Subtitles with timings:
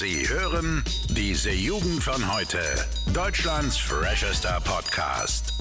[0.00, 2.56] Sie hören diese Jugend von heute.
[3.12, 5.52] Deutschlands freshester Podcast.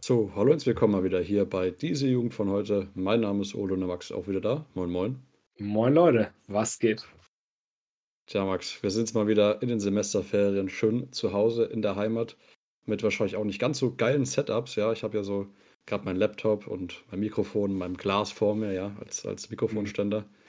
[0.00, 2.86] So, hallo und willkommen mal wieder hier bei diese Jugend von heute.
[2.94, 4.64] Mein Name ist Olo und der Max ist auch wieder da.
[4.74, 5.20] Moin, moin.
[5.58, 7.08] Moin Leute, was geht?
[8.26, 11.96] Tja, Max, wir sind jetzt mal wieder in den Semesterferien schön zu Hause in der
[11.96, 12.36] Heimat
[12.86, 14.76] mit wahrscheinlich auch nicht ganz so geilen Setups.
[14.76, 15.48] Ja, ich habe ja so
[15.86, 20.20] gerade meinen Laptop und mein Mikrofon, mein Glas vor mir, ja, als, als Mikrofonständer.
[20.20, 20.43] Mhm.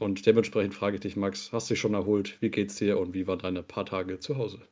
[0.00, 2.38] Und dementsprechend frage ich dich, Max, hast du dich schon erholt?
[2.40, 4.62] Wie geht's dir und wie waren deine paar Tage zu Hause?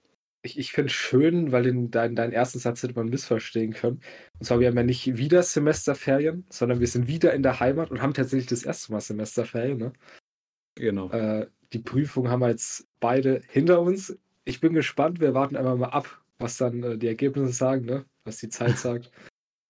[0.42, 4.00] Ich, ich finde es schön, weil den, dein, deinen ersten Satz hätte man missverstehen können.
[4.38, 7.90] Und zwar, wir haben ja nicht wieder Semesterferien, sondern wir sind wieder in der Heimat
[7.90, 9.76] und haben tatsächlich das erste Mal Semesterferien.
[9.76, 9.92] Ne?
[10.76, 11.10] Genau.
[11.10, 14.16] Äh, die Prüfung haben wir jetzt beide hinter uns.
[14.46, 18.06] Ich bin gespannt, wir warten einmal mal ab, was dann äh, die Ergebnisse sagen, ne?
[18.24, 19.10] was die Zeit sagt.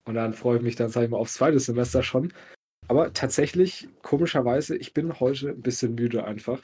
[0.05, 2.33] Und dann freue ich mich dann, sage ich mal, aufs zweite Semester schon.
[2.88, 6.60] Aber tatsächlich, komischerweise, ich bin heute ein bisschen müde einfach.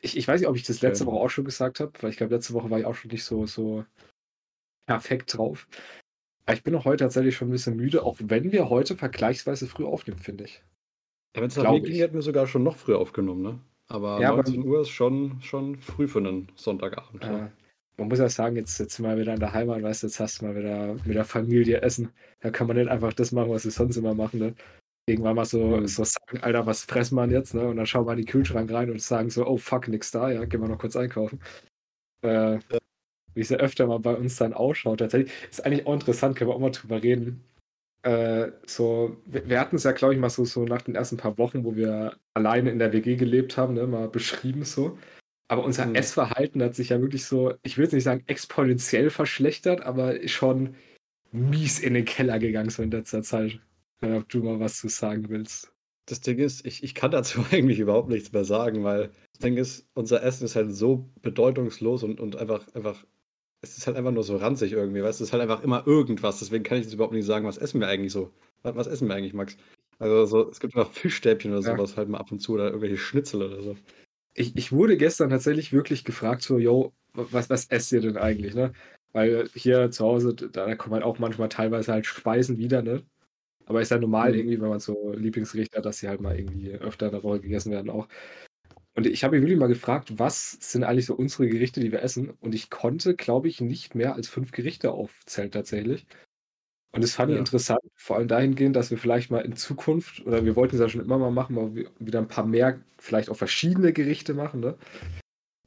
[0.00, 1.14] Ich, ich weiß nicht, ob ich das letzte okay.
[1.14, 3.24] Woche auch schon gesagt habe, weil ich glaube, letzte Woche war ich auch schon nicht
[3.24, 3.84] so, so
[4.86, 5.66] perfekt drauf.
[6.44, 9.84] Aber ich bin heute tatsächlich schon ein bisschen müde, auch wenn wir heute vergleichsweise früh
[9.84, 10.62] aufnehmen, finde ich.
[11.34, 13.60] Ja, wenn es nach mir ging, hätten wir sogar schon noch früher aufgenommen, ne?
[13.88, 17.24] Aber ja, 19 aber, Uhr ist schon, schon früh für einen Sonntagabend.
[17.24, 17.48] Äh,
[17.96, 20.18] man muss ja sagen, jetzt, jetzt sind wir wieder in der Heimat, weißt du, jetzt
[20.18, 22.10] hast du mal wieder mit der Familie essen.
[22.40, 24.54] Da kann man nicht einfach das machen, was wir sonst immer machen, ne?
[25.06, 25.86] Irgendwann mal so, mhm.
[25.86, 27.66] so sagen, Alter, was fressen wir jetzt, ne?
[27.68, 30.30] Und dann schauen wir in den Kühlschrank rein und sagen so, oh fuck, nix da,
[30.30, 31.40] ja, gehen wir noch kurz einkaufen.
[32.24, 32.60] Äh, ja.
[33.34, 35.00] Wie es ja öfter mal bei uns dann ausschaut.
[35.00, 37.42] Tatsächlich ist eigentlich auch interessant, können wir auch mal drüber reden.
[38.02, 41.16] Äh, so, wir, wir hatten es ja, glaube ich, mal so, so nach den ersten
[41.16, 44.98] paar Wochen, wo wir alleine in der WG gelebt haben, ne, mal beschrieben so.
[45.48, 45.94] Aber unser mhm.
[45.94, 50.76] Essverhalten hat sich ja wirklich so, ich will jetzt nicht sagen exponentiell verschlechtert, aber schon
[51.30, 53.60] mies in den Keller gegangen so in letzter Zeit
[54.02, 55.72] ob du mal was zu sagen willst.
[56.06, 59.56] Das Ding ist, ich, ich kann dazu eigentlich überhaupt nichts mehr sagen, weil das Ding
[59.56, 63.04] ist, unser Essen ist halt so bedeutungslos und, und einfach, einfach,
[63.60, 65.86] es ist halt einfach nur so ranzig irgendwie, weißt du, es ist halt einfach immer
[65.86, 68.32] irgendwas, deswegen kann ich jetzt überhaupt nicht sagen, was essen wir eigentlich so.
[68.62, 69.56] Was, was essen wir eigentlich, Max?
[69.98, 71.76] Also so, es gibt einfach Fischstäbchen oder ja.
[71.76, 73.76] sowas halt mal ab und zu oder irgendwelche Schnitzel oder so.
[74.34, 78.54] Ich, ich wurde gestern tatsächlich wirklich gefragt, so, yo, was, was esst ihr denn eigentlich,
[78.54, 78.72] ne?
[79.12, 83.02] Weil hier zu Hause, da kommen halt auch manchmal teilweise halt Speisen wieder, ne?
[83.66, 84.38] Aber ist ja normal mhm.
[84.38, 87.40] irgendwie, wenn man so Lieblingsgerichte hat, dass sie halt mal irgendwie öfter in der Woche
[87.40, 88.08] gegessen werden auch.
[88.94, 92.02] Und ich habe mich wirklich mal gefragt, was sind eigentlich so unsere Gerichte, die wir
[92.02, 92.30] essen?
[92.40, 96.06] Und ich konnte, glaube ich, nicht mehr als fünf Gerichte aufzählen tatsächlich.
[96.94, 97.36] Und das fand ja.
[97.36, 100.80] ich interessant, vor allem dahingehend, dass wir vielleicht mal in Zukunft, oder wir wollten es
[100.80, 104.60] ja schon immer mal machen, mal wieder ein paar mehr, vielleicht auch verschiedene Gerichte machen,
[104.60, 104.76] ne?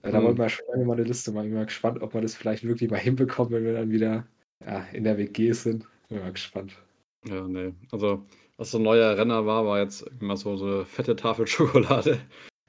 [0.04, 0.26] Da mhm.
[0.26, 1.46] wollten wir schon lange mal eine Liste machen.
[1.46, 4.28] Ich bin mal gespannt, ob wir das vielleicht wirklich mal hinbekommen, wenn wir dann wieder
[4.64, 5.88] ja, in der WG sind.
[6.10, 6.78] Bin mal gespannt.
[7.28, 7.76] Ja, ne.
[7.92, 8.26] Also,
[8.58, 12.20] was so 'n neuer Renner war, war jetzt immer so so 'ne fette Tafel Schokolade.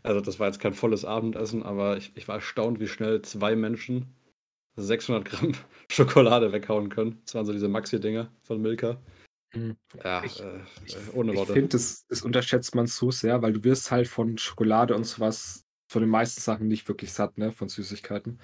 [0.03, 3.57] Also, das war jetzt kein volles Abendessen, aber ich ich war erstaunt, wie schnell zwei
[3.57, 4.15] Menschen
[4.77, 5.53] 600 Gramm
[5.91, 7.21] Schokolade weghauen können.
[7.27, 9.01] Das waren so diese Maxi-Dinger von Milka.
[9.55, 9.77] Mhm.
[10.05, 13.53] Ja, Ich äh, ich äh, ohne ich finde, das das unterschätzt man so sehr, weil
[13.53, 17.39] du wirst halt von Schokolade und so was von den meisten Sachen nicht wirklich satt,
[17.39, 18.41] ne, von Süßigkeiten.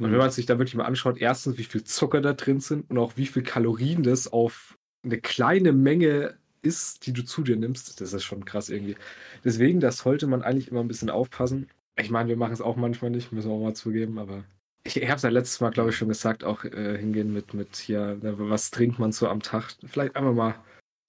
[0.00, 0.18] Und wenn mhm.
[0.18, 3.16] man sich da wirklich mal anschaut, erstens, wie viel Zucker da drin sind und auch
[3.16, 8.12] wie viel Kalorien das auf eine kleine Menge ist, die du zu dir nimmst, das
[8.12, 8.96] ist schon krass irgendwie.
[9.44, 11.68] Deswegen, das sollte man eigentlich immer ein bisschen aufpassen.
[11.96, 14.44] Ich meine, wir machen es auch manchmal nicht, müssen wir auch mal zugeben, aber
[14.84, 17.54] ich, ich habe es ja letztes Mal, glaube ich, schon gesagt, auch äh, hingehen mit,
[17.54, 19.74] mit hier, ne, was trinkt man so am Tag?
[19.86, 20.54] Vielleicht einfach mal,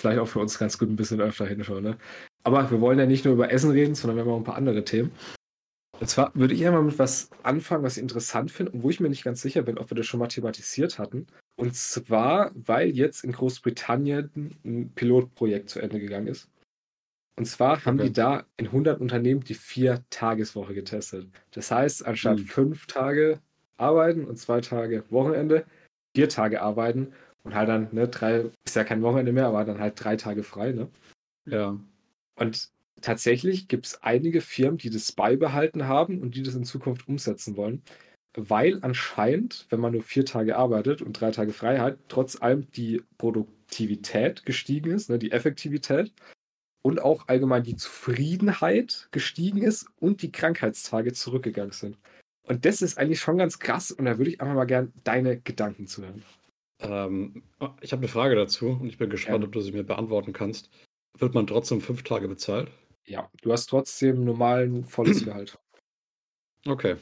[0.01, 1.83] vielleicht auch für uns ganz gut ein bisschen öfter hinschauen.
[1.83, 1.97] Ne?
[2.43, 4.55] Aber wir wollen ja nicht nur über Essen reden, sondern wir haben auch ein paar
[4.55, 5.11] andere Themen.
[5.99, 8.99] Und zwar würde ich einmal mit was anfangen, was ich interessant finde und wo ich
[8.99, 11.27] mir nicht ganz sicher bin, ob wir das schon mal thematisiert hatten.
[11.57, 16.49] Und zwar, weil jetzt in Großbritannien ein Pilotprojekt zu Ende gegangen ist.
[17.35, 18.07] Und zwar haben okay.
[18.07, 21.27] die da in 100 Unternehmen die Vier-Tageswoche getestet.
[21.51, 22.45] Das heißt, anstatt hm.
[22.45, 23.39] fünf Tage
[23.77, 25.65] arbeiten und zwei Tage Wochenende,
[26.15, 29.79] vier Tage arbeiten und halt dann, ne, drei, ist ja kein Wochenende mehr, aber dann
[29.79, 30.89] halt drei Tage frei, ne?
[31.45, 31.79] Ja.
[32.35, 32.69] Und
[33.01, 37.57] tatsächlich gibt es einige Firmen, die das beibehalten haben und die das in Zukunft umsetzen
[37.57, 37.83] wollen,
[38.35, 43.01] weil anscheinend, wenn man nur vier Tage arbeitet und drei Tage Freiheit, trotz allem die
[43.17, 46.13] Produktivität gestiegen ist, ne, die Effektivität
[46.81, 51.97] und auch allgemein die Zufriedenheit gestiegen ist und die Krankheitstage zurückgegangen sind.
[52.47, 55.39] Und das ist eigentlich schon ganz krass und da würde ich einfach mal gern deine
[55.39, 56.23] Gedanken zu hören.
[56.79, 57.43] Ähm,
[57.81, 59.47] ich habe eine Frage dazu und ich bin gespannt, ja.
[59.47, 60.69] ob du sie mir beantworten kannst.
[61.17, 62.71] Wird man trotzdem fünf Tage bezahlt?
[63.05, 65.57] Ja, du hast trotzdem normalen volles Gehalt.
[66.67, 66.97] Okay.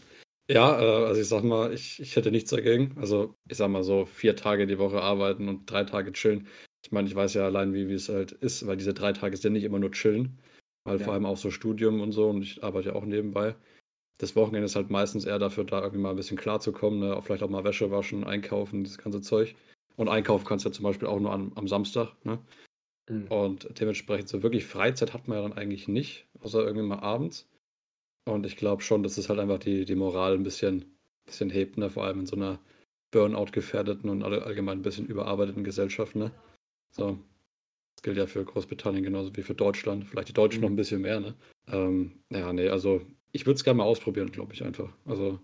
[0.50, 2.96] Ja, äh, also ich sag mal, ich, ich hätte nichts dagegen.
[2.98, 6.48] Also ich sag mal so vier Tage die Woche arbeiten und drei Tage chillen.
[6.84, 9.36] Ich meine, ich weiß ja allein, wie, wie es halt ist, weil diese drei Tage
[9.36, 10.40] sind nicht immer nur chillen.
[10.86, 11.04] weil ja.
[11.04, 13.56] vor allem auch so Studium und so und ich arbeite ja auch nebenbei.
[14.20, 17.22] Das Wochenende ist halt meistens eher dafür da, irgendwie mal ein bisschen klarzukommen, ne?
[17.22, 19.56] vielleicht auch mal Wäsche waschen, einkaufen, das ganze Zeug.
[19.98, 22.14] Und einkaufen kannst du ja zum Beispiel auch nur am, am Samstag.
[22.24, 22.40] Ne?
[23.10, 23.28] Mhm.
[23.28, 27.48] Und dementsprechend so wirklich Freizeit hat man ja dann eigentlich nicht, außer irgendwie mal abends.
[28.26, 30.86] Und ich glaube schon, dass es halt einfach die, die Moral ein bisschen,
[31.26, 31.90] bisschen hebt, ne?
[31.90, 32.60] vor allem in so einer
[33.12, 36.16] Burnout-gefährdeten und allgemein ein bisschen überarbeiteten Gesellschaft.
[36.16, 36.32] Ne?
[36.92, 37.18] So.
[37.96, 40.06] Das gilt ja für Großbritannien genauso wie für Deutschland.
[40.06, 40.64] Vielleicht die Deutschen mhm.
[40.64, 41.20] noch ein bisschen mehr.
[41.20, 41.36] Ne?
[41.68, 43.02] Ähm, ja, nee, also
[43.32, 44.94] ich würde es gerne mal ausprobieren, glaube ich einfach.
[45.06, 45.40] Also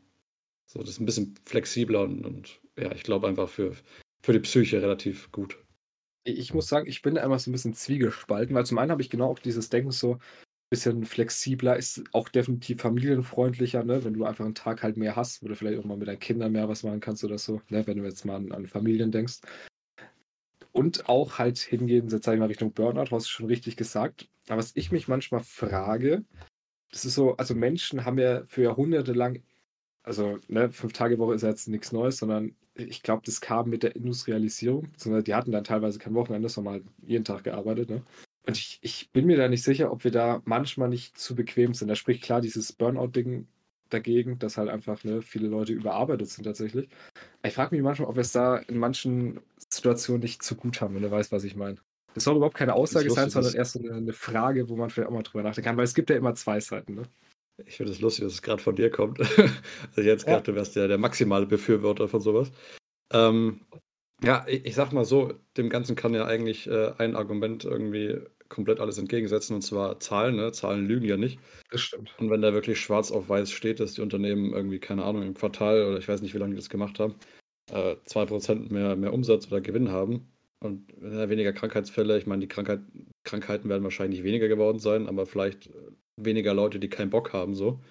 [0.66, 3.76] so, das ist ein bisschen flexibler und, und ja, ich glaube einfach für,
[4.22, 5.58] für die Psyche relativ gut.
[6.26, 9.02] Ich muss sagen, ich bin da immer so ein bisschen zwiegespalten, weil zum einen habe
[9.02, 10.20] ich genau auch dieses Denken so,
[10.74, 14.04] bisschen flexibler, ist auch definitiv familienfreundlicher, ne?
[14.04, 16.18] wenn du einfach einen Tag halt mehr hast, wo du vielleicht auch mal mit deinen
[16.18, 17.86] Kindern mehr was machen kannst oder so, ne?
[17.86, 19.42] wenn du jetzt mal an, an Familien denkst.
[20.72, 24.28] Und auch halt hingehen, jetzt sage ich mal Richtung Burnout, hast du schon richtig gesagt.
[24.48, 26.26] Aber was ich mich manchmal frage,
[26.90, 29.44] das ist so, also Menschen haben ja für Jahrhunderte lang,
[30.02, 33.70] also ne, fünf Tage Woche ist ja jetzt nichts Neues, sondern ich glaube, das kam
[33.70, 37.90] mit der Industrialisierung, die hatten dann teilweise kein Wochenende, sondern halt jeden Tag gearbeitet.
[37.90, 38.02] Ne?
[38.46, 41.74] Und ich, ich bin mir da nicht sicher, ob wir da manchmal nicht zu bequem
[41.74, 41.88] sind.
[41.88, 43.48] Da spricht klar dieses Burnout-Ding
[43.90, 46.90] dagegen, dass halt einfach ne, viele Leute überarbeitet sind tatsächlich.
[47.44, 50.96] Ich frage mich manchmal, ob wir es da in manchen Situationen nicht zu gut haben,
[50.96, 51.78] wenn du weißt, was ich meine.
[52.14, 55.14] Das soll überhaupt keine Aussage sein, sondern erst eine, eine, Frage, wo man vielleicht auch
[55.14, 56.96] mal drüber nachdenken kann, weil es gibt ja immer zwei Seiten.
[56.96, 57.04] Ne?
[57.66, 59.20] Ich finde es lustig, dass es gerade von dir kommt.
[59.96, 60.42] also jetzt gerade, ja.
[60.42, 62.52] du wärst ja der maximale Befürworter von sowas.
[63.12, 63.62] Ähm,
[64.24, 68.20] ja, ich, ich, sag mal so, dem Ganzen kann ja eigentlich äh, ein Argument irgendwie
[68.50, 70.36] komplett alles entgegensetzen, und zwar Zahlen.
[70.36, 70.52] Ne?
[70.52, 71.40] Zahlen lügen ja nicht.
[71.70, 72.14] Das stimmt.
[72.20, 75.34] Und wenn da wirklich schwarz auf weiß steht, dass die Unternehmen irgendwie, keine Ahnung, im
[75.34, 77.16] Quartal oder ich weiß nicht, wie lange die das gemacht haben,
[77.72, 82.48] äh, 2% mehr, mehr Umsatz oder Gewinn haben und äh, weniger Krankheitsfälle, ich meine, die
[82.48, 82.82] Krankheit,
[83.24, 85.70] Krankheiten werden wahrscheinlich weniger geworden sein, aber vielleicht
[86.16, 87.82] weniger Leute, die keinen Bock haben, so.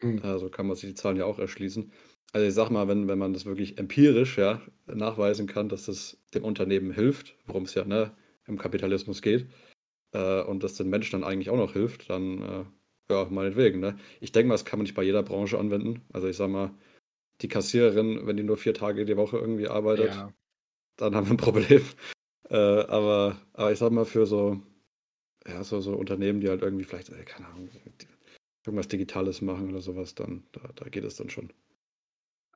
[0.00, 0.20] Mhm.
[0.22, 1.92] Also kann man sich die Zahlen ja auch erschließen.
[2.32, 6.18] Also ich sag mal, wenn, wenn man das wirklich empirisch ja, nachweisen kann, dass das
[6.34, 8.10] dem Unternehmen hilft, worum es ja ne,
[8.46, 9.46] im Kapitalismus geht,
[10.12, 12.64] äh, und das den Menschen dann eigentlich auch noch hilft, dann äh,
[13.10, 13.80] ja, meinetwegen.
[13.80, 13.96] Ne?
[14.20, 16.02] Ich denke mal, das kann man nicht bei jeder Branche anwenden.
[16.12, 16.70] Also ich sag mal,
[17.40, 20.32] die Kassiererin, wenn die nur vier Tage die Woche irgendwie arbeitet, ja.
[20.96, 21.82] dann haben wir ein Problem.
[22.50, 24.60] Äh, aber, aber ich sag mal, für so,
[25.46, 27.68] ja, so, so Unternehmen, die halt irgendwie vielleicht, äh, keine Ahnung,
[28.64, 31.52] irgendwas Digitales machen oder sowas, dann, da, da geht es dann schon.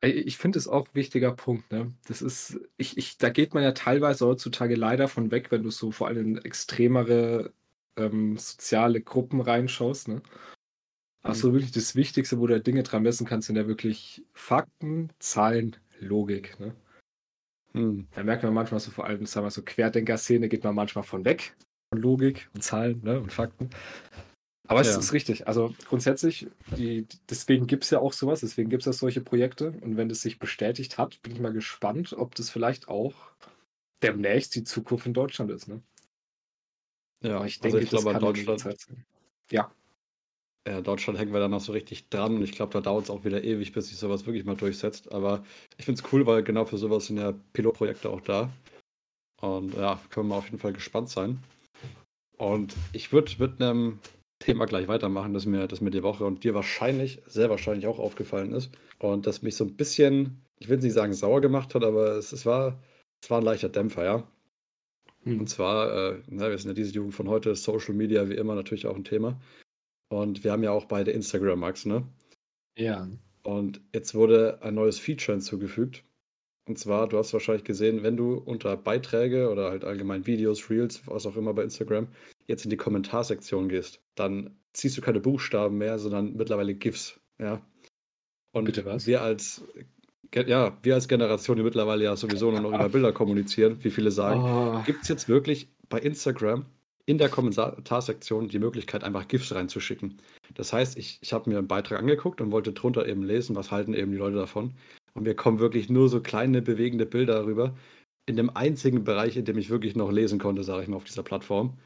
[0.01, 1.71] Ich finde es auch ein wichtiger Punkt.
[1.73, 1.93] Ne?
[2.07, 5.71] Das ist, ich, ich, da geht man ja teilweise heutzutage leider von weg, wenn du
[5.71, 7.53] so vor allem in extremere
[7.97, 10.07] ähm, soziale Gruppen reinschaust.
[10.07, 10.23] Ne?
[11.23, 11.39] Aber mhm.
[11.39, 15.77] so wirklich das Wichtigste, wo du Dinge dran messen kannst, sind ja wirklich Fakten, Zahlen,
[15.99, 16.61] Logik.
[16.61, 16.77] Ne?
[17.73, 18.07] Mhm.
[18.15, 21.25] Da merkt man manchmal so vor allem, sagen wir so Querdenker-Szene, geht man manchmal von
[21.25, 21.57] weg
[21.91, 23.71] von Logik und Zahlen ne, und Fakten.
[24.69, 24.99] Aber es ja.
[24.99, 25.49] ist richtig.
[25.49, 26.47] Also grundsätzlich,
[26.77, 29.73] die, deswegen gibt es ja auch sowas, deswegen gibt es ja solche Projekte.
[29.81, 33.15] Und wenn es sich bestätigt hat, bin ich mal gespannt, ob das vielleicht auch
[34.03, 35.69] demnächst die Zukunft in Deutschland ist.
[35.69, 35.81] Ne?
[37.23, 38.87] Ja, Aber ich denke, also ich glaube, in Deutschland.
[39.51, 39.73] Ja.
[40.67, 43.11] Ja, Deutschland hängen wir dann noch so richtig dran und ich glaube, da dauert es
[43.11, 45.11] auch wieder ewig, bis sich sowas wirklich mal durchsetzt.
[45.13, 45.43] Aber
[45.79, 48.51] ich finde es cool, weil genau für sowas sind ja Pilotprojekte auch da.
[49.41, 51.43] Und ja, können wir auf jeden Fall gespannt sein.
[52.39, 53.99] Und ich würde mit einem
[54.39, 57.99] Thema gleich weitermachen, das mir, das mir die Woche und dir wahrscheinlich, sehr wahrscheinlich auch
[57.99, 58.71] aufgefallen ist.
[58.99, 62.33] Und das mich so ein bisschen, ich will nicht sagen sauer gemacht hat, aber es,
[62.33, 62.81] es, war,
[63.23, 64.29] es war ein leichter Dämpfer, ja.
[65.25, 65.41] Hm.
[65.41, 68.55] Und zwar, äh, na, wir sind ja diese Jugend von heute, Social Media wie immer
[68.55, 69.41] natürlich auch ein Thema.
[70.09, 72.07] Und wir haben ja auch beide Instagram, Max, ne?
[72.77, 73.09] Ja.
[73.43, 76.05] Und jetzt wurde ein neues Feature hinzugefügt.
[76.69, 81.01] Und zwar, du hast wahrscheinlich gesehen, wenn du unter Beiträge oder halt allgemein Videos, Reels,
[81.07, 82.09] was auch immer bei Instagram,
[82.47, 87.19] jetzt in die Kommentarsektion gehst, dann ziehst du keine Buchstaben mehr, sondern mittlerweile GIFs.
[87.39, 87.63] Ja.
[88.53, 89.07] Und Bitte was?
[89.07, 89.65] wir als
[90.35, 94.11] ja, wir als Generation, die mittlerweile ja sowieso nur noch über Bilder kommunizieren, wie viele
[94.11, 94.83] sagen, oh.
[94.85, 96.67] gibt es jetzt wirklich bei Instagram
[97.07, 100.19] in der Kommentarsektion die Möglichkeit, einfach GIFs reinzuschicken.
[100.53, 103.71] Das heißt, ich, ich habe mir einen Beitrag angeguckt und wollte drunter eben lesen, was
[103.71, 104.75] halten eben die Leute davon.
[105.19, 107.75] Und mir kommen wirklich nur so kleine bewegende Bilder rüber.
[108.27, 111.05] In dem einzigen Bereich, in dem ich wirklich noch lesen konnte, sage ich mal, auf
[111.05, 111.77] dieser Plattform.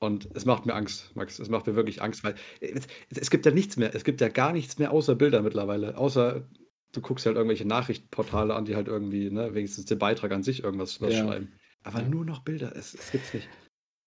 [0.00, 1.38] Und es macht mir Angst, Max.
[1.38, 3.94] Es macht mir wirklich Angst, weil es, es, gibt ja nichts mehr.
[3.94, 5.96] Es gibt ja gar nichts mehr außer Bilder mittlerweile.
[5.96, 6.44] Außer
[6.90, 10.64] du guckst halt irgendwelche Nachrichtenportale an, die halt irgendwie, ne, wenigstens den Beitrag an sich
[10.64, 11.12] irgendwas ja.
[11.12, 11.52] schreiben.
[11.84, 12.08] Aber ja.
[12.08, 12.74] nur noch Bilder.
[12.74, 13.48] Es, es gibt's nicht.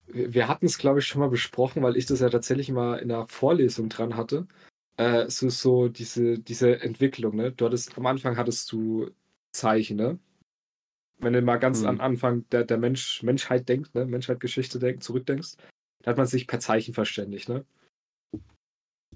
[0.07, 3.09] Wir hatten es, glaube ich, schon mal besprochen, weil ich das ja tatsächlich mal in
[3.09, 4.47] einer Vorlesung dran hatte
[4.97, 7.51] äh, so, so diese, diese Entwicklung, ne?
[7.51, 9.11] Du hattest, am Anfang hattest du
[9.51, 10.19] Zeichen, ne?
[11.19, 11.87] Wenn du mal ganz hm.
[11.87, 14.05] am Anfang der, der Mensch, Menschheit denkt, ne?
[14.05, 15.55] Menschheit, Geschichte denkt, zurückdenkst,
[16.03, 17.65] da hat man sich per Zeichen verständigt, ne?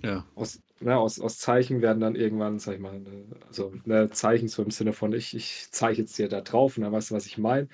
[0.01, 0.25] Ja.
[0.35, 4.47] Aus, ne, aus, aus Zeichen werden dann irgendwann, sag ich mal, ne, also ne, Zeichen
[4.47, 7.15] so im Sinne von, ich, ich zeichne jetzt dir da drauf und dann weißt du,
[7.15, 7.67] was ich meine.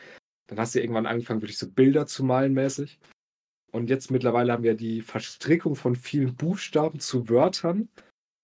[0.48, 3.00] Dann hast du irgendwann angefangen, wirklich so Bilder zu malen mäßig.
[3.76, 7.90] Und jetzt mittlerweile haben wir die Verstrickung von vielen Buchstaben zu Wörtern.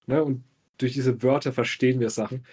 [0.06, 0.44] Ne, und
[0.78, 2.46] durch diese Wörter verstehen wir Sachen.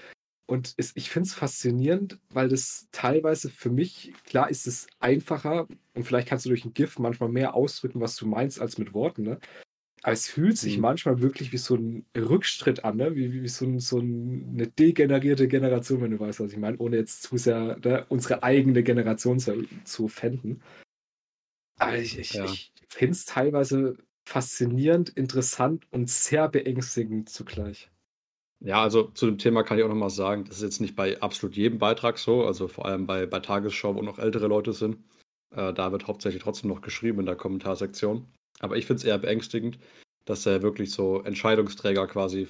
[0.47, 5.67] Und es, ich finde es faszinierend, weil das teilweise für mich, klar ist es einfacher
[5.95, 8.95] und vielleicht kannst du durch ein GIF manchmal mehr ausdrücken, was du meinst, als mit
[8.95, 9.25] Worten.
[9.25, 9.41] Ne?
[10.05, 10.83] Aber es fühlt sich mhm.
[10.83, 13.17] manchmal wirklich wie so ein Rückschritt an, ne?
[13.17, 16.97] wie, wie so, ein, so eine degenerierte Generation, wenn du weißt, was ich meine, ohne
[16.99, 20.63] jetzt zu sehr ne, unsere eigene Generation zu, zu fänden.
[21.79, 22.45] Aber ich, ich, ja.
[22.45, 27.91] ich finde es teilweise faszinierend, interessant und sehr beängstigend zugleich.
[28.61, 30.97] Ja, also zu dem Thema kann ich auch noch mal sagen, das ist jetzt nicht
[30.97, 34.73] bei absolut jedem Beitrag so, also vor allem bei, bei Tagesschau, wo noch ältere Leute
[34.73, 34.99] sind.
[35.55, 38.27] Äh, da wird hauptsächlich trotzdem noch geschrieben in der Kommentarsektion.
[38.59, 39.79] Aber ich finde es eher beängstigend,
[40.25, 42.49] dass er wirklich so Entscheidungsträger quasi,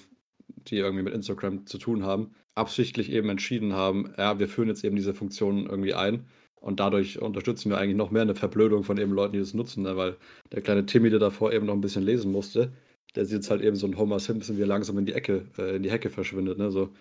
[0.49, 4.85] die irgendwie mit Instagram zu tun haben, absichtlich eben entschieden haben, ja, wir führen jetzt
[4.85, 6.26] eben diese Funktionen irgendwie ein.
[6.60, 9.84] Und dadurch unterstützen wir eigentlich noch mehr eine Verblödung von eben Leuten, die das nutzen,
[9.84, 9.96] ne?
[9.96, 10.16] weil
[10.52, 12.72] der kleine Timmy, der davor eben noch ein bisschen lesen musste,
[13.14, 15.46] der sieht jetzt halt eben so ein Homer Simpson, wie er langsam in die Ecke,
[15.56, 16.70] äh, in die Hecke verschwindet, ne?
[16.70, 16.92] So.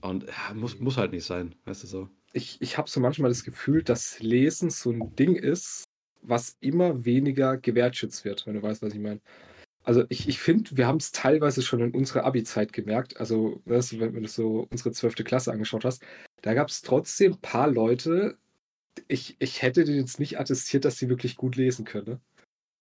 [0.00, 2.08] Und ja, muss, muss halt nicht sein, weißt du so.
[2.32, 5.84] Ich, ich habe so manchmal das Gefühl, dass Lesen so ein Ding ist,
[6.22, 9.20] was immer weniger gewertschätzt wird, wenn du weißt, was ich meine.
[9.84, 13.18] Also ich, ich finde, wir haben es teilweise schon in unserer Abi-Zeit gemerkt.
[13.18, 16.02] Also, wenn du so unsere zwölfte Klasse angeschaut hast,
[16.42, 18.36] da gab es trotzdem ein paar Leute,
[19.08, 22.06] ich, ich hätte denen jetzt nicht attestiert, dass sie wirklich gut lesen können.
[22.06, 22.20] Ne?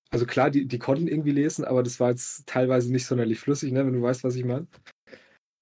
[0.09, 3.71] Also klar, die, die konnten irgendwie lesen, aber das war jetzt teilweise nicht sonderlich flüssig,
[3.71, 4.67] ne, wenn du weißt, was ich meine.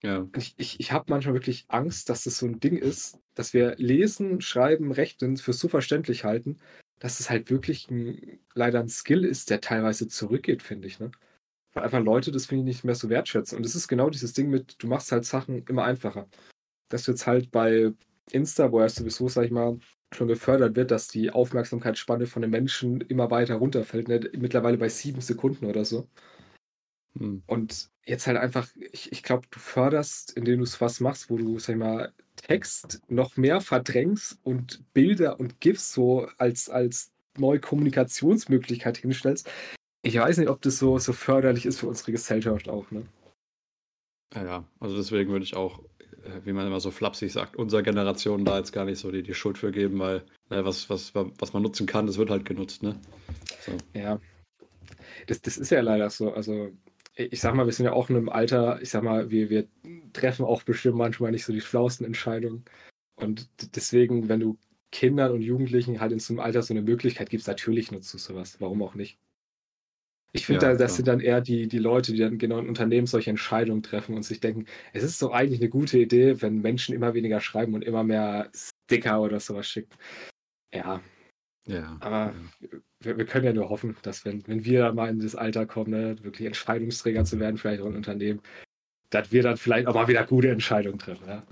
[0.03, 0.27] Ja.
[0.38, 3.75] Ich, ich, ich habe manchmal wirklich Angst, dass das so ein Ding ist, dass wir
[3.77, 6.57] lesen, schreiben, rechnen für so verständlich halten,
[7.00, 11.00] dass es halt wirklich ein, leider ein Skill ist, der teilweise zurückgeht, finde ich.
[11.00, 11.12] Ne?
[11.74, 13.57] Weil einfach Leute das, finde ich, nicht mehr so wertschätzen.
[13.57, 16.27] Und es ist genau dieses Ding mit, du machst halt Sachen immer einfacher.
[16.89, 17.91] Dass du jetzt halt bei
[18.31, 19.79] Insta, wo er sowieso, sag ich mal,
[20.13, 24.29] schon gefördert wird, dass die Aufmerksamkeitsspanne von den Menschen immer weiter runterfällt, ne?
[24.33, 26.07] mittlerweile bei sieben Sekunden oder so.
[27.17, 27.43] Hm.
[27.47, 31.38] Und jetzt halt einfach, ich, ich glaube, du förderst, indem du es was machst, wo
[31.38, 37.13] du, sag ich mal, Text noch mehr verdrängst und Bilder und GIFs so als, als
[37.38, 39.50] neue Kommunikationsmöglichkeit hinstellst.
[40.03, 43.05] Ich weiß nicht, ob das so, so förderlich ist für unsere Gesellschaft auch, ne?
[44.33, 45.81] Ja, also deswegen würde ich auch,
[46.44, 49.34] wie man immer so flapsig sagt, unserer Generation da jetzt gar nicht so die, die
[49.34, 52.84] Schuld für geben, weil ne, was, was, was man nutzen kann, das wird halt genutzt,
[52.84, 53.00] ne?
[53.62, 53.72] So.
[53.94, 54.20] Ja.
[55.27, 56.34] Das, das ist ja leider so.
[56.34, 56.72] Also
[57.15, 59.67] ich sag mal, wir sind ja auch in einem Alter, ich sag mal, wir, wir
[60.13, 62.65] treffen auch bestimmt manchmal nicht so die schlauesten Entscheidungen.
[63.15, 64.58] Und deswegen, wenn du
[64.91, 68.17] Kindern und Jugendlichen halt in so einem Alter so eine Möglichkeit gibst, natürlich nutzt du
[68.17, 68.58] sowas.
[68.60, 69.17] Warum auch nicht?
[70.35, 70.95] Ich finde, ja, da, das ja.
[70.97, 74.23] sind dann eher die, die Leute, die dann genau in Unternehmen solche Entscheidungen treffen und
[74.23, 77.83] sich denken, es ist doch eigentlich eine gute Idee, wenn Menschen immer weniger schreiben und
[77.83, 79.95] immer mehr Sticker oder sowas schicken.
[80.73, 81.01] Ja.
[81.67, 81.97] Ja.
[82.01, 85.35] Aber ja wir, wir, können ja nur hoffen, dass wenn, wenn wir mal in das
[85.35, 88.41] Alter kommen, ne, wirklich Entscheidungsträger zu werden, vielleicht auch ein Unternehmen,
[89.09, 91.27] dass wir dann vielleicht auch mal wieder gute Entscheidungen treffen.
[91.27, 91.43] Ja,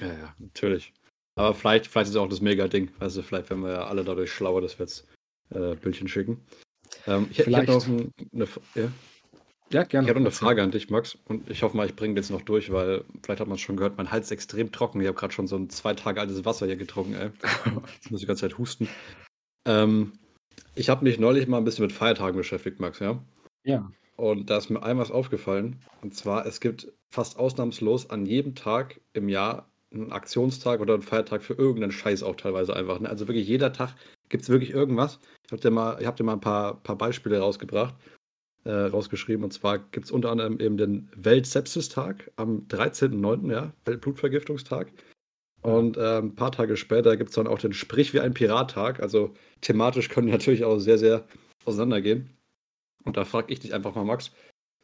[0.00, 0.92] ja, ja natürlich.
[1.36, 2.90] Aber vielleicht, vielleicht ist es auch das Mega-Ding.
[2.98, 5.08] Also vielleicht werden wir ja alle dadurch schlauer, dass wir jetzt
[5.50, 6.44] äh, Bildchen schicken.
[7.06, 8.88] Ähm, ich, ich habe noch ein, eine, ja?
[9.72, 10.06] Ja, gerne.
[10.06, 11.16] Ich habe eine Frage an dich, Max.
[11.26, 13.76] Und ich hoffe mal, ich bringe jetzt noch durch, weil vielleicht hat man es schon
[13.76, 15.00] gehört, mein Hals ist extrem trocken.
[15.00, 17.30] Ich habe gerade schon so ein zwei Tage altes Wasser hier getrunken, ey.
[17.94, 18.88] Jetzt muss ich die ganze Zeit husten.
[19.66, 20.12] Ähm,
[20.74, 23.22] ich habe mich neulich mal ein bisschen mit Feiertagen beschäftigt, Max, ja?
[23.64, 23.90] Ja.
[24.16, 25.82] Und da ist mir einmal was aufgefallen.
[26.02, 31.02] Und zwar, es gibt fast ausnahmslos an jedem Tag im Jahr einen Aktionstag oder einen
[31.02, 33.00] Feiertag für irgendeinen Scheiß auch teilweise einfach.
[33.00, 33.08] Ne?
[33.08, 33.94] Also wirklich jeder Tag
[34.30, 35.18] gibt es wirklich irgendwas.
[35.44, 37.94] Ich habe dir mal, ich hab dir mal ein paar, paar Beispiele rausgebracht,
[38.64, 39.44] äh, rausgeschrieben.
[39.44, 44.92] Und zwar gibt es unter anderem eben den Weltsepsistag am 13.09., ja, Weltblutvergiftungstag.
[45.62, 49.00] Und äh, ein paar Tage später gibt es dann auch den Sprich wie ein Pirat-Tag.
[49.00, 51.26] Also thematisch können die natürlich auch sehr, sehr
[51.66, 52.30] auseinandergehen.
[53.04, 54.30] Und da frage ich dich einfach mal, Max,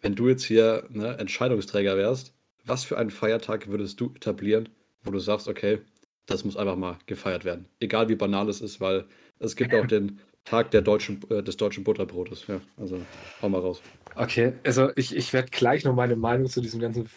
[0.03, 2.35] wenn du jetzt hier ne, Entscheidungsträger wärst,
[2.65, 4.69] was für einen Feiertag würdest du etablieren,
[5.03, 5.81] wo du sagst, okay,
[6.27, 7.69] das muss einfach mal gefeiert werden.
[7.81, 9.07] Egal wie banal es ist, weil
[9.39, 12.47] es gibt auch den Tag der deutschen, äh, des deutschen Butterbrotes.
[12.47, 13.01] Ja, also
[13.43, 13.83] hau mal raus.
[14.15, 17.11] Okay, also ich, ich werde gleich noch meine Meinung zu diesem ganzen,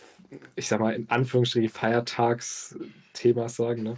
[0.55, 3.83] ich sag mal, in Anführungsstrichen Feiertagsthema sagen.
[3.83, 3.97] Ne?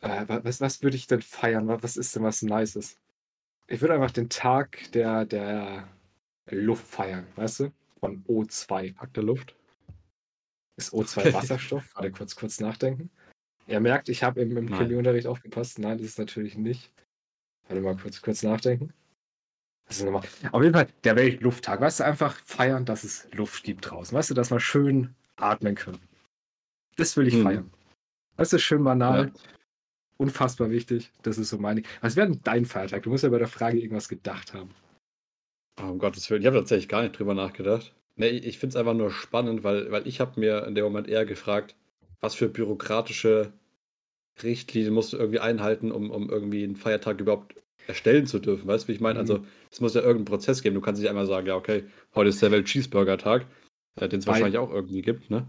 [0.00, 1.68] Äh, was, was würde ich denn feiern?
[1.68, 2.98] Was ist denn was Nices?
[3.68, 5.88] Ich würde einfach den Tag der, der
[6.50, 7.72] Luft feiern, weißt du?
[8.00, 8.96] Von O2.
[8.96, 9.54] Tag der Luft?
[10.76, 11.94] Ist O2 Wasserstoff?
[11.94, 13.10] Warte, kurz, kurz nachdenken.
[13.66, 15.78] Er merkt, ich habe im, im Chemieunterricht aufgepasst.
[15.78, 16.90] Nein, das ist natürlich nicht.
[17.68, 18.92] Warte mal kurz, kurz nachdenken.
[19.88, 20.22] Ist nochmal.
[20.52, 21.80] Auf jeden Fall der Weltlufttag.
[21.80, 24.16] Weißt du, einfach feiern, dass es Luft gibt draußen.
[24.16, 26.00] Weißt du, dass wir schön atmen können.
[26.96, 27.42] Das will ich hm.
[27.42, 27.70] feiern.
[28.36, 29.26] Das ist schön banal.
[29.26, 29.40] Ja.
[30.18, 31.12] Unfassbar wichtig.
[31.22, 31.82] Das ist so meine.
[32.00, 33.04] Was wäre denn dein Feiertag?
[33.04, 34.70] Du musst ja bei der Frage irgendwas gedacht haben.
[35.80, 36.42] Oh, um Gottes Willen.
[36.42, 37.94] Ich habe tatsächlich gar nicht drüber nachgedacht.
[38.16, 41.06] Nee, ich finde es einfach nur spannend, weil, weil ich habe mir in dem Moment
[41.06, 41.76] eher gefragt,
[42.20, 43.52] was für bürokratische
[44.42, 47.54] Richtlinien musst du irgendwie einhalten, um, um irgendwie einen Feiertag überhaupt
[47.86, 48.66] erstellen zu dürfen.
[48.66, 49.18] Weißt du, wie ich meine?
[49.18, 49.40] Also, mhm.
[49.40, 50.74] Also, es muss ja irgendeinen Prozess geben.
[50.74, 53.46] Du kannst nicht einmal sagen, ja, okay, heute ist der Welt-Cheeseburger-Tag,
[54.00, 55.46] äh, den es wahrscheinlich auch irgendwie gibt, ne?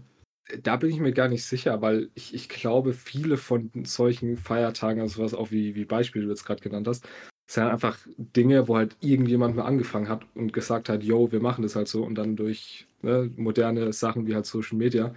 [0.62, 5.00] Da bin ich mir gar nicht sicher, weil ich, ich glaube, viele von solchen Feiertagen,
[5.00, 7.06] also was auch wie, wie Beispiel du jetzt gerade genannt hast,
[7.48, 11.62] sind einfach Dinge, wo halt irgendjemand mal angefangen hat und gesagt hat, yo, wir machen
[11.62, 15.14] das halt so und dann durch ne, moderne Sachen wie halt Social Media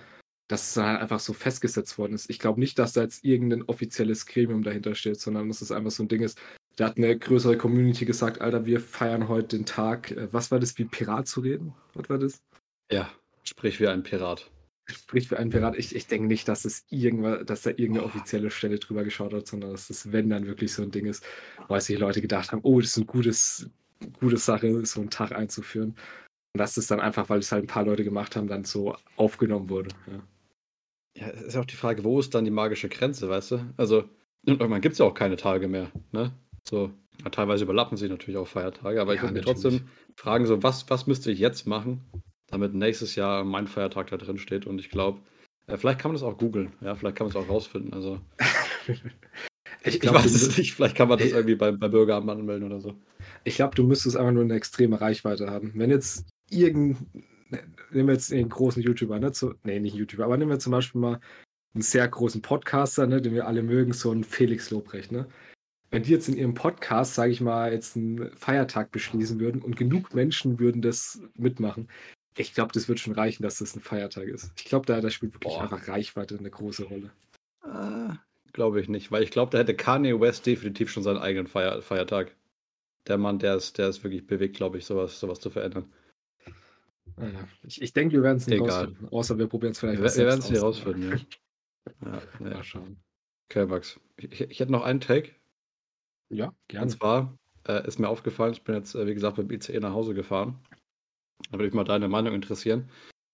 [0.54, 2.30] dass es halt einfach so festgesetzt worden ist.
[2.30, 5.90] Ich glaube nicht, dass da jetzt irgendein offizielles Gremium dahinter steht, sondern dass es einfach
[5.90, 6.40] so ein Ding ist.
[6.76, 10.12] Da hat eine größere Community gesagt, Alter, wir feiern heute den Tag.
[10.12, 11.74] Äh, was war das, wie Pirat zu reden?
[11.96, 12.44] Was war das?
[12.92, 13.12] Ja,
[13.44, 14.52] sprich wie ein Pirat.
[14.86, 15.76] Sprich wie ein Pirat.
[15.76, 19.48] Ich, ich denke nicht, dass es irgendwas, dass da irgendeine offizielle Stelle drüber geschaut hat,
[19.48, 21.26] sondern dass das, wenn dann wirklich so ein Ding ist,
[21.68, 23.72] weil sich Leute gedacht haben, oh, das ist eine gutes,
[24.20, 25.96] gute Sache, so einen Tag einzuführen.
[26.54, 28.96] Und dass das dann einfach, weil es halt ein paar Leute gemacht haben, dann so
[29.16, 29.90] aufgenommen wurde.
[30.06, 30.22] Ja.
[31.16, 33.74] Ja, es ist auch die Frage, wo ist dann die magische Grenze, weißt du?
[33.78, 34.06] Also,
[34.46, 36.32] irgendwann gibt es ja auch keine Tage mehr, ne?
[36.64, 36.92] So,
[37.24, 39.82] ja, teilweise überlappen sich natürlich auch Feiertage, aber ja, ich würde mir trotzdem
[40.16, 42.02] fragen, so, was, was müsste ich jetzt machen,
[42.48, 44.66] damit nächstes Jahr mein Feiertag da drin steht?
[44.66, 45.20] Und ich glaube,
[45.68, 47.94] äh, vielleicht kann man das auch googeln, ja, vielleicht kann man es auch rausfinden.
[47.94, 48.20] Also,
[49.84, 52.66] ich, glaub, ich weiß es nicht, vielleicht kann man das irgendwie beim, beim Bürgeramt anmelden
[52.66, 52.96] oder so.
[53.44, 55.74] Ich glaube, du müsstest einfach nur eine extreme Reichweite haben.
[55.76, 57.26] Wenn jetzt irgendein
[57.94, 59.32] nehmen wir jetzt den großen YouTuber, ne?
[59.32, 61.20] Zu, nee, nicht YouTuber, aber nehmen wir zum Beispiel mal
[61.74, 65.28] einen sehr großen Podcaster, ne, den wir alle mögen, so einen Felix Lobrecht, ne?
[65.90, 69.76] Wenn die jetzt in ihrem Podcast, sage ich mal, jetzt einen Feiertag beschließen würden und
[69.76, 71.88] genug Menschen würden das mitmachen,
[72.36, 74.52] ich glaube, das wird schon reichen, dass das ein Feiertag ist.
[74.58, 75.64] Ich glaube, da, da spielt wirklich Boah.
[75.64, 77.12] einfach Reichweite eine große Rolle.
[77.64, 78.16] Äh,
[78.54, 81.82] glaube ich nicht, weil ich glaube, da hätte Kanye West definitiv schon seinen eigenen Feier
[81.82, 82.36] Feiertag.
[83.08, 85.92] Der Mann, der ist, der ist wirklich bewegt, glaube ich, sowas, sowas zu verändern.
[87.18, 88.86] Naja, ich, ich denke, wir werden es nicht Egal.
[88.86, 89.10] rausfinden.
[89.10, 90.02] Außer wir probieren es vielleicht.
[90.02, 91.18] Wir, wir werden es nicht rausfinden, ja.
[92.06, 92.50] ja, ja.
[92.56, 92.98] Mal schauen.
[93.50, 94.00] Okay, Max.
[94.18, 95.32] Ich, ich hätte noch einen Take.
[96.30, 96.86] Ja, gerne.
[96.86, 99.80] Und zwar äh, ist mir aufgefallen, ich bin jetzt, äh, wie gesagt, mit dem ICE
[99.80, 100.60] nach Hause gefahren.
[101.52, 102.90] Da würde mich mal deine Meinung interessieren.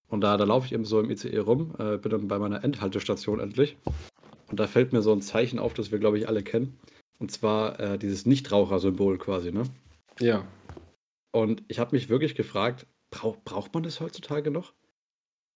[0.08, 2.64] Und da, da laufe ich eben so im ICE rum, äh, bin dann bei meiner
[2.64, 3.78] Endhaltestation endlich.
[4.50, 6.80] Und da fällt mir so ein Zeichen auf, das wir, glaube ich, alle kennen.
[7.20, 9.64] Und zwar äh, dieses Nichtraucher-Symbol quasi, ne?
[10.20, 10.46] Ja.
[11.32, 14.74] Und ich habe mich wirklich gefragt, Brauch, braucht man das heutzutage noch?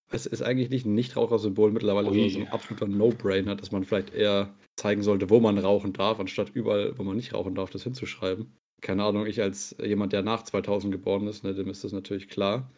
[0.09, 2.29] Es ist eigentlich nicht ein Nichtrauchersymbol mittlerweile Ui.
[2.29, 6.49] so ein absoluter No-Brainer, dass man vielleicht eher zeigen sollte, wo man rauchen darf, anstatt
[6.53, 8.55] überall, wo man nicht rauchen darf, das hinzuschreiben.
[8.81, 12.27] Keine Ahnung, ich als jemand, der nach 2000 geboren ist, ne, dem ist das natürlich
[12.27, 12.71] klar.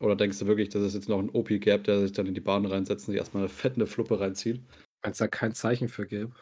[0.00, 2.34] Oder denkst du wirklich, dass es jetzt noch einen OP gäbe, der sich dann in
[2.34, 4.60] die Bahn reinsetzt und sich erstmal eine fette Fluppe reinzieht?
[5.02, 6.32] Wenn es da kein Zeichen für gäbe.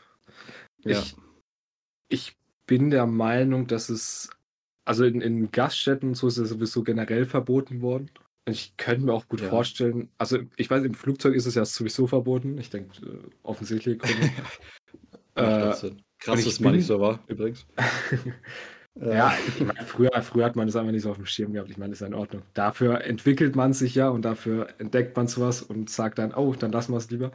[0.85, 0.99] Ja.
[0.99, 1.15] Ich,
[2.09, 4.31] ich bin der Meinung, dass es
[4.85, 8.11] also in, in Gaststätten und so ist es sowieso generell verboten worden.
[8.47, 9.49] Ich könnte mir auch gut ja.
[9.49, 12.59] vorstellen, also ich weiß, im Flugzeug ist es ja sowieso verboten.
[12.59, 14.03] Ich denke, äh, offensichtlich.
[15.35, 15.87] äh, Krass,
[16.27, 17.67] dass es mal nicht so war, übrigens.
[18.95, 21.71] ja, ich meine, früher, früher hat man das einfach nicht so auf dem Schirm gehabt.
[21.71, 22.43] Ich meine, das ist ja in Ordnung.
[22.53, 26.73] Dafür entwickelt man sich ja und dafür entdeckt man sowas und sagt dann, oh, dann
[26.73, 27.33] lassen wir es lieber.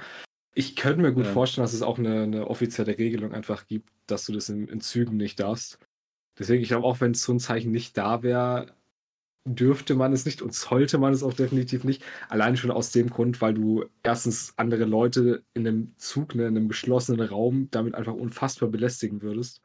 [0.54, 1.32] Ich könnte mir gut ja.
[1.32, 4.82] vorstellen, dass es auch eine, eine, offizielle Regelung einfach gibt, dass du das in, in
[4.82, 5.80] Zügen nicht darfst.
[6.40, 8.74] Deswegen, ich glaube, auch wenn so ein Zeichen nicht da wäre,
[9.46, 12.04] dürfte man es nicht und sollte man es auch definitiv nicht.
[12.30, 16.58] Allein schon aus dem Grund, weil du erstens andere Leute in einem Zug, ne, in
[16.58, 19.62] einem geschlossenen Raum damit einfach unfassbar belästigen würdest.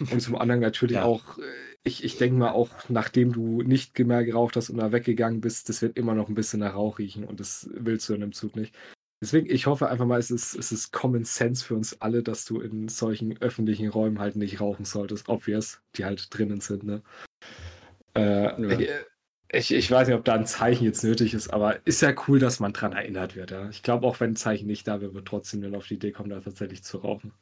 [0.00, 1.04] Und zum anderen natürlich ja.
[1.04, 1.42] auch, äh,
[1.84, 5.68] ich, ich denke mal auch, nachdem du nicht mehr geraucht hast und da weggegangen bist,
[5.68, 8.32] das wird immer noch ein bisschen nach Rauch riechen und das willst du in einem
[8.32, 8.74] Zug nicht.
[9.22, 12.44] Deswegen, ich hoffe einfach mal, es ist, es ist Common Sense für uns alle, dass
[12.44, 15.28] du in solchen öffentlichen Räumen halt nicht rauchen solltest.
[15.28, 17.02] Obvious, die halt drinnen sind, ne?
[18.14, 18.94] Äh, ja.
[19.52, 22.38] ich, ich weiß nicht, ob da ein Zeichen jetzt nötig ist, aber ist ja cool,
[22.38, 23.70] dass man dran erinnert wird, ja.
[23.70, 26.12] Ich glaube, auch wenn ein Zeichen nicht da wäre, wird trotzdem dann auf die Idee
[26.12, 27.32] kommen, da tatsächlich zu rauchen.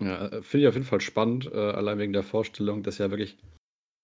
[0.00, 3.10] Ja, äh, finde ich auf jeden Fall spannend, äh, allein wegen der Vorstellung, dass ja
[3.10, 3.38] wirklich,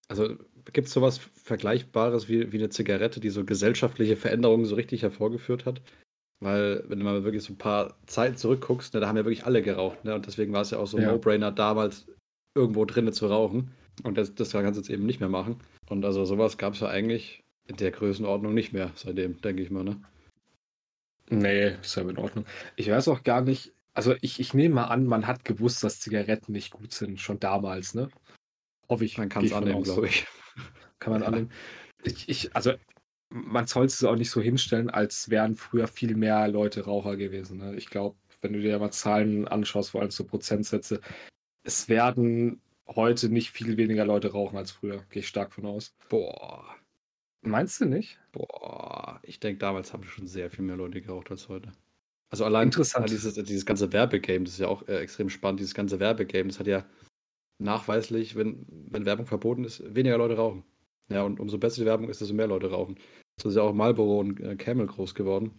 [0.09, 0.37] also
[0.73, 5.67] gibt es sowas Vergleichbares wie, wie eine Zigarette, die so gesellschaftliche Veränderungen so richtig hervorgeführt
[5.67, 5.83] hat?
[6.43, 9.47] Weil, wenn du mal wirklich so ein paar Zeiten zurückguckst, ne, da haben ja wirklich
[9.47, 10.05] alle geraucht.
[10.05, 10.13] Ne?
[10.15, 11.13] Und deswegen war es ja auch so ein ja.
[11.13, 12.07] No-Brainer, damals
[12.57, 13.71] irgendwo drinnen zu rauchen.
[14.03, 15.61] Und das, das kannst du jetzt eben nicht mehr machen.
[15.89, 19.71] Und also sowas gab es ja eigentlich in der Größenordnung nicht mehr seitdem, denke ich
[19.71, 19.85] mal.
[19.85, 20.03] Ne?
[21.31, 22.45] Nee, ist ja in Ordnung.
[22.75, 26.01] Ich weiß auch gar nicht, also ich, ich nehme mal an, man hat gewusst, dass
[26.01, 28.09] Zigaretten nicht gut sind, schon damals, ne?
[28.89, 29.17] Hoffe ich.
[29.17, 30.27] Man kann es annehmen, glaube ich.
[30.99, 31.29] kann man ja.
[31.29, 31.53] annehmen.
[32.03, 32.73] Ich, ich, also
[33.33, 37.59] man soll es auch nicht so hinstellen, als wären früher viel mehr Leute Raucher gewesen.
[37.59, 37.77] Ne?
[37.77, 41.01] Ich glaube, wenn du dir mal Zahlen anschaust, vor allem so Prozentsätze,
[41.65, 45.05] es werden heute nicht viel weniger Leute rauchen als früher.
[45.11, 45.95] Gehe ich stark von aus.
[46.09, 46.77] Boah.
[47.41, 48.19] Meinst du nicht?
[48.33, 51.73] Boah, ich denke, damals haben schon sehr viel mehr Leute geraucht als heute.
[52.31, 53.11] Also allein Interessant.
[53.11, 55.61] Dieses, dieses ganze Werbegame, das ist ja auch äh, extrem spannend.
[55.61, 56.85] Dieses ganze Werbegame, das hat ja
[57.59, 60.65] nachweislich, wenn, wenn Werbung verboten ist, weniger Leute rauchen.
[61.09, 62.97] Ja, und umso besser die Werbung ist, desto mehr Leute rauchen.
[63.41, 65.53] So ist ja auch Marlboro und äh, Camel groß geworden.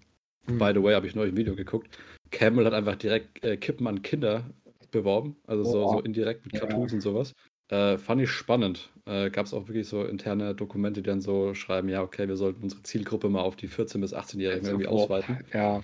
[0.48, 0.58] Mhm.
[0.58, 1.98] By the way, habe ich neulich ein Video geguckt.
[2.32, 4.50] Camel hat einfach direkt äh, Kippen an Kinder
[4.92, 6.96] beworben, also so, so indirekt mit Cartoons ja.
[6.96, 7.34] und sowas.
[7.70, 8.92] Äh, fand ich spannend.
[9.06, 12.36] Äh, Gab es auch wirklich so interne Dokumente, die dann so schreiben, ja, okay, wir
[12.36, 15.44] sollten unsere Zielgruppe mal auf die 14- bis 18-Jährigen irgendwie ausweiten.
[15.54, 15.82] Ja.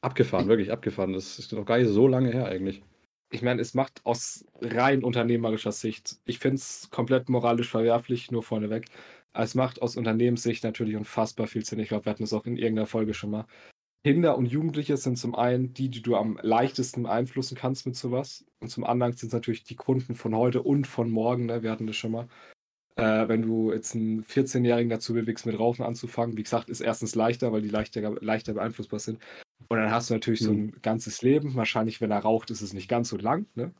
[0.00, 1.12] Abgefahren, wirklich abgefahren.
[1.12, 2.82] Das ist noch gar nicht so lange her eigentlich.
[3.30, 8.42] Ich meine, es macht aus rein unternehmerischer Sicht, ich finde es komplett moralisch verwerflich, nur
[8.42, 8.86] vorneweg.
[9.32, 11.78] Es macht aus Unternehmenssicht natürlich unfassbar viel Sinn.
[11.80, 13.46] Ich glaube, wir hatten das auch in irgendeiner Folge schon mal.
[14.04, 18.44] Kinder und Jugendliche sind zum einen die, die du am leichtesten beeinflussen kannst mit sowas.
[18.60, 21.46] Und zum anderen sind es natürlich die Kunden von heute und von morgen.
[21.46, 21.64] Ne?
[21.64, 22.28] Wir hatten das schon mal.
[22.94, 27.16] Äh, wenn du jetzt einen 14-Jährigen dazu bewegst, mit Rauchen anzufangen, wie gesagt, ist erstens
[27.16, 29.18] leichter, weil die leichter, leichter beeinflussbar sind.
[29.68, 30.44] Und dann hast du natürlich mhm.
[30.44, 31.54] so ein ganzes Leben.
[31.54, 33.72] Wahrscheinlich, wenn er raucht, ist es nicht ganz so lang, ne?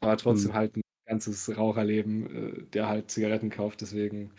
[0.00, 0.56] Aber trotzdem mhm.
[0.56, 3.80] halt ein ganzes Raucherleben, äh, der halt Zigaretten kauft.
[3.80, 4.32] Deswegen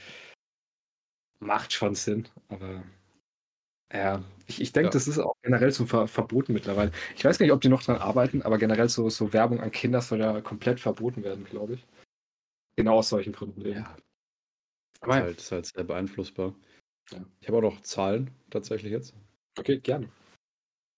[1.39, 2.27] macht schon Sinn.
[2.49, 2.83] Aber
[3.93, 4.91] ja, ich, ich denke, ja.
[4.91, 6.91] das ist auch generell so ver verboten mittlerweile.
[7.15, 9.71] Ich weiß gar nicht, ob die noch dran arbeiten, aber generell so, so Werbung an
[9.71, 11.87] Kinder soll ja komplett verboten werden, glaube ich.
[12.75, 13.65] Genau aus solchen Gründen.
[13.67, 13.95] Ja.
[15.01, 16.53] Aber das ist, halt, ist halt sehr beeinflussbar.
[17.11, 17.23] Ja.
[17.39, 19.13] Ich habe auch noch Zahlen tatsächlich jetzt.
[19.57, 20.09] Okay, gerne.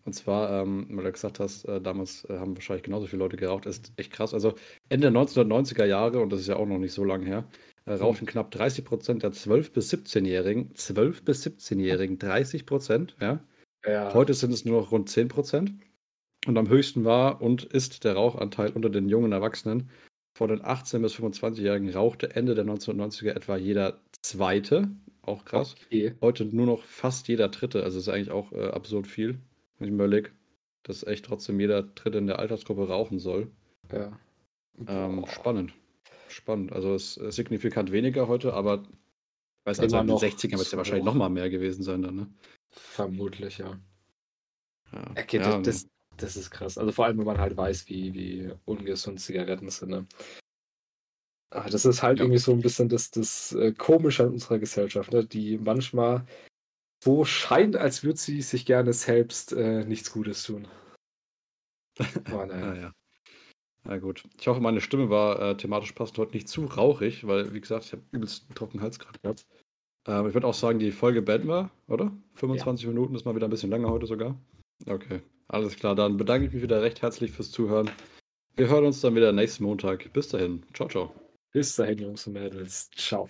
[0.06, 3.38] Und zwar, ähm, weil du gesagt hast, äh, damals äh, haben wahrscheinlich genauso viele Leute
[3.38, 4.34] geraucht, ist echt krass.
[4.34, 4.56] Also
[4.88, 7.46] Ende der 1990er Jahre, und das ist ja auch noch nicht so lange her,
[7.86, 13.40] äh, rauchen knapp 30 Prozent der 12- bis 17-Jährigen, 12- bis 17-Jährigen 30 Prozent, ja?
[13.86, 14.14] ja.
[14.14, 15.74] Heute sind es nur noch rund 10 Prozent.
[16.48, 19.90] Und am höchsten war und ist der Rauchanteil unter den jungen Erwachsenen.
[20.38, 24.90] Von den 18- bis 25-Jährigen rauchte Ende der 1990er etwa jeder Zweite.
[25.22, 25.76] Auch krass.
[25.86, 26.16] Okay.
[26.22, 27.84] Heute nur noch fast jeder Dritte.
[27.84, 29.40] Also ist eigentlich auch äh, absurd viel,
[29.80, 30.32] wenn ich mir überlege,
[30.84, 33.52] dass echt trotzdem jeder Dritte in der Altersgruppe rauchen soll.
[33.92, 34.18] Ja.
[34.88, 35.74] Ähm, spannend
[36.32, 36.72] spannend.
[36.74, 40.72] Also es ist signifikant weniger heute, aber ich weiß also in den 60ern wird es
[40.72, 42.28] ja wahrscheinlich noch mal mehr gewesen sein dann, ne?
[42.72, 43.80] Vermutlich, ja.
[44.92, 45.12] ja.
[45.12, 45.88] Okay, ja das,
[46.18, 46.78] das, ist krass.
[46.78, 50.06] Also vor allem, wenn man halt weiß, wie, wie ungesund Zigaretten sind, ne?
[51.52, 52.26] Aber das ist halt ja.
[52.26, 55.26] irgendwie so ein bisschen das, das äh, Komische an unserer Gesellschaft, ne?
[55.26, 56.26] die manchmal
[57.04, 60.68] so scheint, als würde sie sich gerne selbst äh, nichts Gutes tun.
[62.26, 62.74] Aber naja.
[62.74, 62.94] ja, ja.
[63.86, 64.24] Na gut.
[64.40, 67.86] Ich hoffe, meine Stimme war äh, thematisch passend heute nicht zu rauchig, weil, wie gesagt,
[67.86, 69.46] ich habe übelst einen trockenen Hals gerade gehabt.
[70.08, 72.12] Ähm, ich würde auch sagen, die Folge beenden wir, oder?
[72.36, 72.90] 25 ja.
[72.90, 74.36] Minuten ist mal wieder ein bisschen länger heute sogar.
[74.86, 75.96] Okay, alles klar.
[75.96, 77.90] Dann bedanke ich mich wieder recht herzlich fürs Zuhören.
[78.56, 80.12] Wir hören uns dann wieder nächsten Montag.
[80.14, 80.64] Bis dahin.
[80.74, 81.14] Ciao, ciao.
[81.52, 82.90] Bis dahin, Jungs und Mädels.
[82.92, 83.30] Ciao.